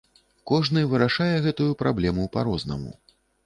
[0.51, 2.91] Кожны вырашае гэтую праблему па-рознаму.